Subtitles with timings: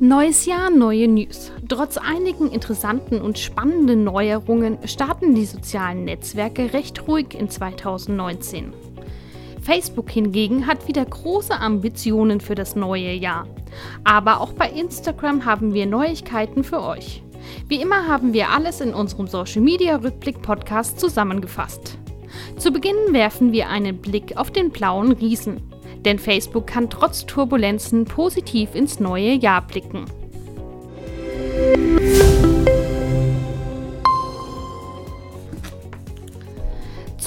[0.00, 1.50] Neues Jahr, neue News.
[1.68, 8.72] Trotz einigen interessanten und spannenden Neuerungen starten die sozialen Netzwerke recht ruhig in 2019.
[9.60, 13.48] Facebook hingegen hat wieder große Ambitionen für das neue Jahr.
[14.04, 17.24] Aber auch bei Instagram haben wir Neuigkeiten für euch.
[17.66, 21.98] Wie immer haben wir alles in unserem Social Media Rückblick Podcast zusammengefasst.
[22.56, 25.67] Zu Beginn werfen wir einen Blick auf den blauen Riesen.
[26.04, 30.06] Denn Facebook kann trotz Turbulenzen positiv ins neue Jahr blicken.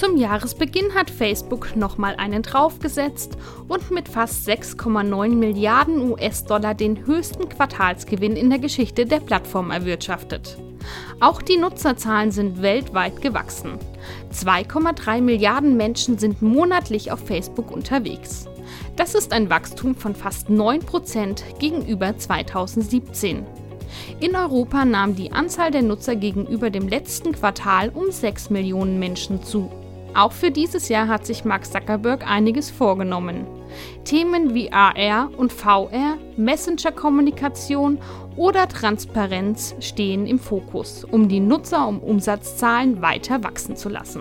[0.02, 7.48] Zum Jahresbeginn hat Facebook nochmal einen draufgesetzt und mit fast 6,9 Milliarden US-Dollar den höchsten
[7.48, 10.58] Quartalsgewinn in der Geschichte der Plattform erwirtschaftet.
[11.20, 13.78] Auch die Nutzerzahlen sind weltweit gewachsen.
[14.34, 18.48] 2,3 Milliarden Menschen sind monatlich auf Facebook unterwegs.
[19.02, 23.44] Das ist ein Wachstum von fast 9% gegenüber 2017.
[24.20, 29.42] In Europa nahm die Anzahl der Nutzer gegenüber dem letzten Quartal um 6 Millionen Menschen
[29.42, 29.72] zu.
[30.14, 33.44] Auch für dieses Jahr hat sich Mark Zuckerberg einiges vorgenommen.
[34.04, 37.98] Themen wie AR und VR, Messenger-Kommunikation
[38.36, 44.20] oder Transparenz stehen im Fokus, um die Nutzer um Umsatzzahlen weiter wachsen zu lassen.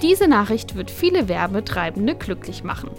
[0.00, 2.90] Diese Nachricht wird viele Werbetreibende glücklich machen.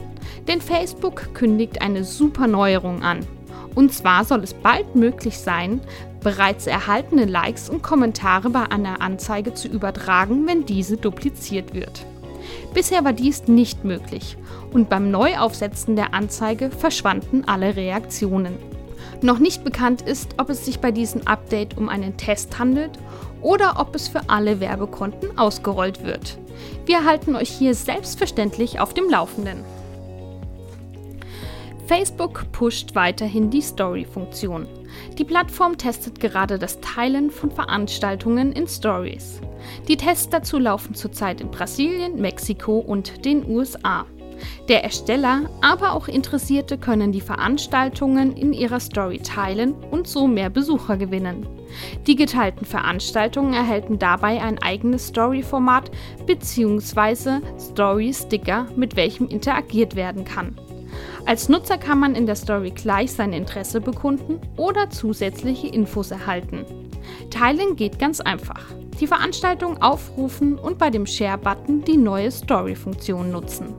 [0.47, 3.19] Denn Facebook kündigt eine super Neuerung an.
[3.75, 5.81] Und zwar soll es bald möglich sein,
[6.22, 12.05] bereits erhaltene Likes und Kommentare bei einer Anzeige zu übertragen, wenn diese dupliziert wird.
[12.73, 14.38] Bisher war dies nicht möglich
[14.72, 18.57] und beim Neuaufsetzen der Anzeige verschwanden alle Reaktionen.
[19.22, 22.91] Noch nicht bekannt ist, ob es sich bei diesem Update um einen Test handelt
[23.41, 26.38] oder ob es für alle Werbekonten ausgerollt wird.
[26.85, 29.63] Wir halten euch hier selbstverständlich auf dem Laufenden.
[31.95, 34.65] Facebook pusht weiterhin die Story-Funktion.
[35.19, 39.39] Die Plattform testet gerade das Teilen von Veranstaltungen in Stories.
[39.87, 44.07] Die Tests dazu laufen zurzeit in Brasilien, Mexiko und den USA.
[44.69, 50.49] Der Ersteller, aber auch Interessierte können die Veranstaltungen in ihrer Story teilen und so mehr
[50.49, 51.45] Besucher gewinnen.
[52.07, 55.91] Die geteilten Veranstaltungen erhalten dabei ein eigenes Story-Format
[56.25, 57.39] bzw.
[57.59, 60.55] Story-Sticker, mit welchem interagiert werden kann.
[61.25, 66.66] Als Nutzer kann man in der Story gleich sein Interesse bekunden oder zusätzliche Infos erhalten.
[67.29, 68.61] Teilen geht ganz einfach.
[69.00, 73.73] Die Veranstaltung aufrufen und bei dem Share-Button die neue Story-Funktion nutzen.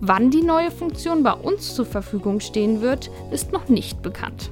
[0.00, 4.50] Wann die neue Funktion bei uns zur Verfügung stehen wird, ist noch nicht bekannt.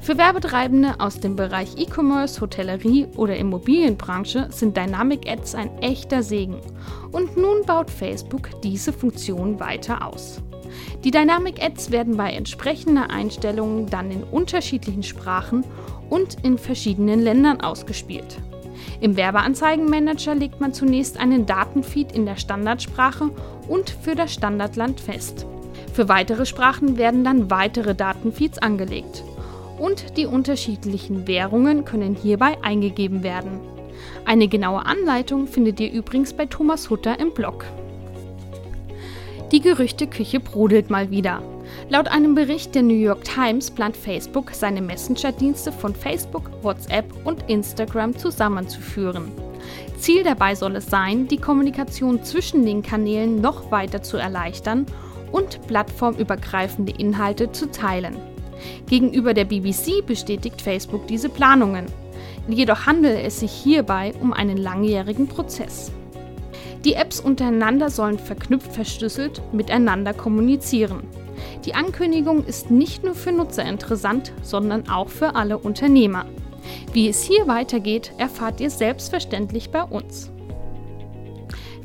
[0.00, 6.60] Für Werbetreibende aus dem Bereich E-Commerce, Hotellerie oder Immobilienbranche sind Dynamic Ads ein echter Segen
[7.12, 10.40] und nun baut Facebook diese Funktion weiter aus.
[11.04, 15.64] Die Dynamic Ads werden bei entsprechender Einstellungen dann in unterschiedlichen Sprachen
[16.10, 18.38] und in verschiedenen Ländern ausgespielt.
[19.00, 23.30] Im Werbeanzeigenmanager legt man zunächst einen Datenfeed in der Standardsprache
[23.68, 25.46] und für das Standardland fest.
[25.92, 29.24] Für weitere Sprachen werden dann weitere Datenfeeds angelegt.
[29.78, 33.60] Und die unterschiedlichen Währungen können hierbei eingegeben werden.
[34.24, 37.64] Eine genaue Anleitung findet ihr übrigens bei Thomas Hutter im Blog.
[39.50, 41.42] Die Gerüchteküche brodelt mal wieder.
[41.88, 47.48] Laut einem Bericht der New York Times plant Facebook, seine Messenger-Dienste von Facebook, WhatsApp und
[47.48, 49.32] Instagram zusammenzuführen.
[49.98, 54.84] Ziel dabei soll es sein, die Kommunikation zwischen den Kanälen noch weiter zu erleichtern
[55.32, 58.18] und plattformübergreifende Inhalte zu teilen.
[58.86, 61.86] Gegenüber der BBC bestätigt Facebook diese Planungen.
[62.48, 65.90] Jedoch handelt es sich hierbei um einen langjährigen Prozess.
[66.84, 71.02] Die Apps untereinander sollen verknüpft verschlüsselt miteinander kommunizieren.
[71.64, 76.26] Die Ankündigung ist nicht nur für Nutzer interessant, sondern auch für alle Unternehmer.
[76.92, 80.30] Wie es hier weitergeht, erfahrt ihr selbstverständlich bei uns.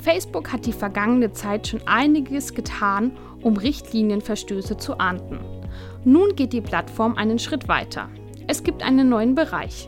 [0.01, 5.39] Facebook hat die vergangene Zeit schon einiges getan, um Richtlinienverstöße zu ahnden.
[6.03, 8.09] Nun geht die Plattform einen Schritt weiter.
[8.47, 9.88] Es gibt einen neuen Bereich,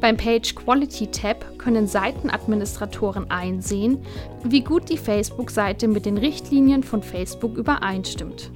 [0.00, 3.98] beim Page Quality Tab können Seitenadministratoren einsehen,
[4.42, 8.50] wie gut die Facebook-Seite mit den Richtlinien von Facebook übereinstimmt.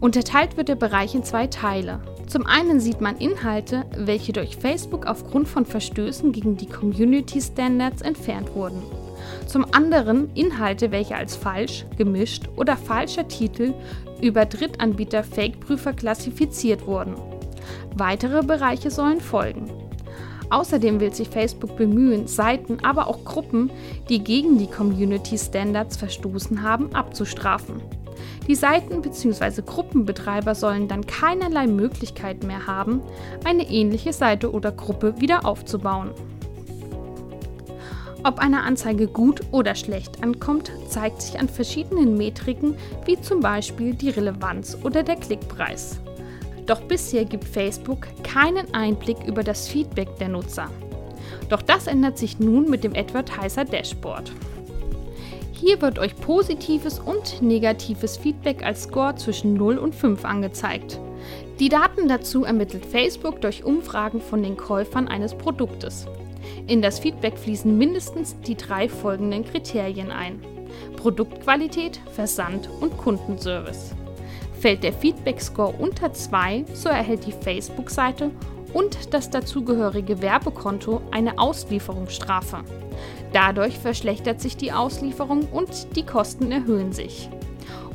[0.00, 2.00] Unterteilt wird der Bereich in zwei Teile.
[2.26, 8.00] Zum einen sieht man Inhalte, welche durch Facebook aufgrund von Verstößen gegen die Community Standards
[8.00, 8.82] entfernt wurden.
[9.46, 13.74] Zum anderen Inhalte, welche als falsch, gemischt oder falscher Titel
[14.22, 17.14] über Drittanbieter Fake-Prüfer klassifiziert wurden.
[17.96, 19.70] Weitere Bereiche sollen folgen.
[20.50, 23.70] Außerdem will sich Facebook bemühen, Seiten, aber auch Gruppen,
[24.08, 27.80] die gegen die Community Standards verstoßen haben, abzustrafen.
[28.48, 29.62] Die Seiten- bzw.
[29.62, 33.00] Gruppenbetreiber sollen dann keinerlei Möglichkeit mehr haben,
[33.44, 36.10] eine ähnliche Seite oder Gruppe wieder aufzubauen.
[38.22, 42.74] Ob eine Anzeige gut oder schlecht ankommt, zeigt sich an verschiedenen Metriken
[43.06, 46.00] wie zum Beispiel die Relevanz oder der Klickpreis.
[46.70, 50.70] Doch bisher gibt Facebook keinen Einblick über das Feedback der Nutzer.
[51.48, 54.30] Doch das ändert sich nun mit dem Advertiser Dashboard.
[55.50, 61.00] Hier wird euch positives und negatives Feedback als Score zwischen 0 und 5 angezeigt.
[61.58, 66.06] Die Daten dazu ermittelt Facebook durch Umfragen von den Käufern eines Produktes.
[66.68, 70.38] In das Feedback fließen mindestens die drei folgenden Kriterien ein.
[70.96, 73.96] Produktqualität, Versand und Kundenservice.
[74.60, 78.30] Fällt der Feedback-Score unter 2, so erhält die Facebook-Seite
[78.74, 82.58] und das dazugehörige Werbekonto eine Auslieferungsstrafe.
[83.32, 87.30] Dadurch verschlechtert sich die Auslieferung und die Kosten erhöhen sich.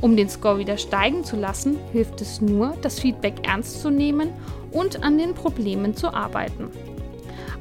[0.00, 4.30] Um den Score wieder steigen zu lassen, hilft es nur, das Feedback ernst zu nehmen
[4.72, 6.70] und an den Problemen zu arbeiten.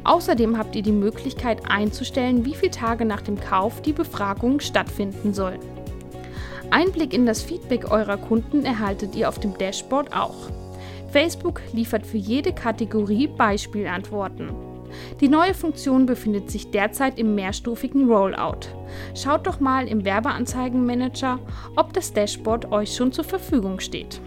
[0.04, 5.36] Außerdem habt ihr die Möglichkeit einzustellen, wie viele Tage nach dem Kauf die Befragung stattfinden
[5.36, 5.60] soll.
[6.72, 10.50] Einblick in das Feedback eurer Kunden erhaltet ihr auf dem Dashboard auch.
[11.12, 14.50] Facebook liefert für jede Kategorie Beispielantworten.
[15.20, 18.68] Die neue Funktion befindet sich derzeit im mehrstufigen Rollout.
[19.14, 21.40] Schaut doch mal im Werbeanzeigenmanager,
[21.76, 24.20] ob das Dashboard euch schon zur Verfügung steht.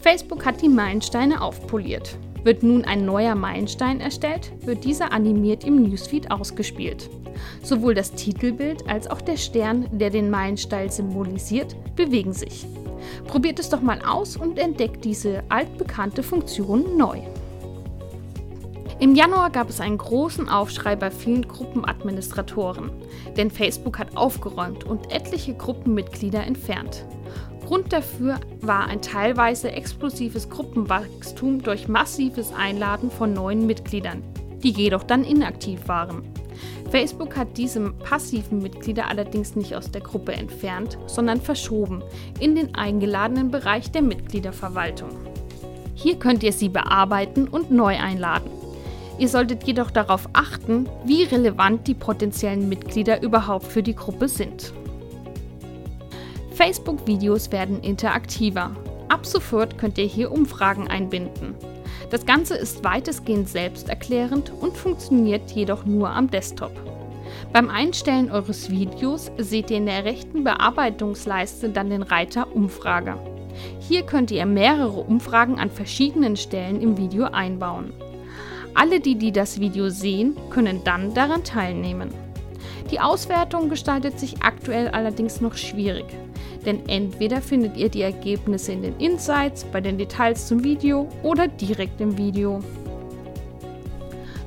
[0.00, 2.18] Facebook hat die Meilensteine aufpoliert.
[2.44, 7.08] Wird nun ein neuer Meilenstein erstellt, wird dieser animiert im Newsfeed ausgespielt.
[7.62, 12.66] Sowohl das Titelbild als auch der Stern, der den Meilenstein symbolisiert, bewegen sich.
[13.26, 17.18] Probiert es doch mal aus und entdeckt diese altbekannte Funktion neu.
[18.98, 22.92] Im Januar gab es einen großen Aufschrei bei vielen Gruppenadministratoren,
[23.36, 27.04] denn Facebook hat aufgeräumt und etliche Gruppenmitglieder entfernt.
[27.66, 34.22] Grund dafür war ein teilweise explosives Gruppenwachstum durch massives Einladen von neuen Mitgliedern,
[34.62, 36.22] die jedoch dann inaktiv waren.
[36.90, 42.02] Facebook hat diese passiven Mitglieder allerdings nicht aus der Gruppe entfernt, sondern verschoben
[42.38, 45.10] in den eingeladenen Bereich der Mitgliederverwaltung.
[45.94, 48.50] Hier könnt ihr sie bearbeiten und neu einladen.
[49.18, 54.72] Ihr solltet jedoch darauf achten, wie relevant die potenziellen Mitglieder überhaupt für die Gruppe sind.
[56.52, 58.70] Facebook-Videos werden interaktiver.
[59.08, 61.54] Ab sofort könnt ihr hier Umfragen einbinden.
[62.10, 66.72] Das Ganze ist weitestgehend selbsterklärend und funktioniert jedoch nur am Desktop.
[67.52, 73.16] Beim Einstellen eures Videos seht ihr in der rechten Bearbeitungsleiste dann den Reiter Umfrage.
[73.80, 77.92] Hier könnt ihr mehrere Umfragen an verschiedenen Stellen im Video einbauen.
[78.74, 82.10] Alle, die, die das Video sehen, können dann daran teilnehmen.
[82.92, 86.04] Die Auswertung gestaltet sich aktuell allerdings noch schwierig,
[86.66, 91.48] denn entweder findet ihr die Ergebnisse in den Insights, bei den Details zum Video oder
[91.48, 92.60] direkt im Video.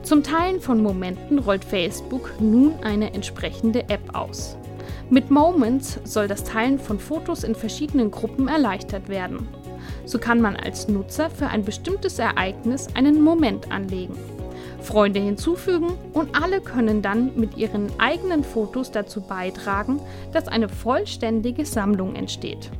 [0.03, 4.55] Zum Teilen von Momenten rollt Facebook nun eine entsprechende App aus.
[5.09, 9.47] Mit Moments soll das Teilen von Fotos in verschiedenen Gruppen erleichtert werden.
[10.05, 14.15] So kann man als Nutzer für ein bestimmtes Ereignis einen Moment anlegen.
[14.85, 19.99] Freunde hinzufügen und alle können dann mit ihren eigenen Fotos dazu beitragen,
[20.31, 22.71] dass eine vollständige Sammlung entsteht.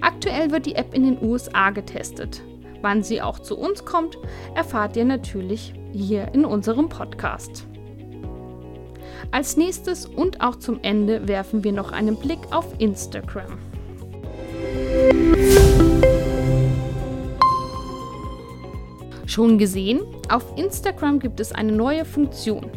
[0.00, 2.42] Aktuell wird die App in den USA getestet.
[2.82, 4.18] Wann sie auch zu uns kommt,
[4.54, 7.66] erfahrt ihr natürlich hier in unserem Podcast.
[9.30, 13.58] Als nächstes und auch zum Ende werfen wir noch einen Blick auf Instagram.
[19.36, 20.00] Schon gesehen?
[20.30, 22.70] Auf Instagram gibt es eine neue Funktion,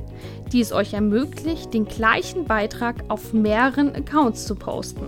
[0.51, 5.05] die es euch ermöglicht, den gleichen Beitrag auf mehreren Accounts zu posten.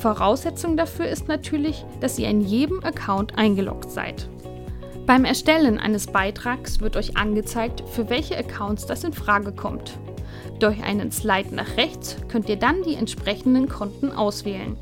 [0.00, 4.26] Voraussetzung dafür ist natürlich, dass ihr in jedem Account eingeloggt seid.
[5.04, 9.98] Beim Erstellen eines Beitrags wird euch angezeigt, für welche Accounts das in Frage kommt.
[10.60, 14.78] Durch einen Slide nach rechts könnt ihr dann die entsprechenden Konten auswählen.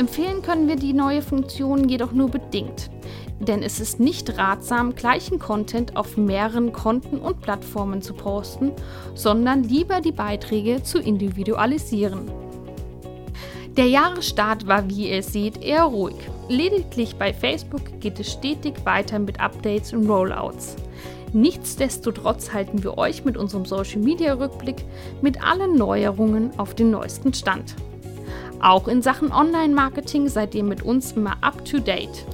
[0.00, 2.90] Empfehlen können wir die neue Funktion jedoch nur bedingt,
[3.38, 8.72] denn es ist nicht ratsam, gleichen Content auf mehreren Konten und Plattformen zu posten,
[9.14, 12.30] sondern lieber die Beiträge zu individualisieren.
[13.76, 16.16] Der Jahresstart war, wie ihr seht, eher ruhig.
[16.48, 20.76] Lediglich bei Facebook geht es stetig weiter mit Updates und Rollouts.
[21.34, 24.82] Nichtsdestotrotz halten wir euch mit unserem Social Media Rückblick
[25.20, 27.74] mit allen Neuerungen auf den neuesten Stand.
[28.60, 32.26] Auch in Sachen Online-Marketing seid ihr mit uns immer up to date.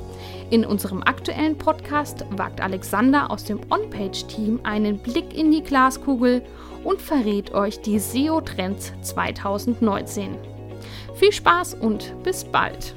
[0.50, 6.42] In unserem aktuellen Podcast wagt Alexander aus dem On-Page-Team einen Blick in die Glaskugel
[6.84, 10.36] und verrät euch die SEO-Trends 2019.
[11.14, 12.94] Viel Spaß und bis bald!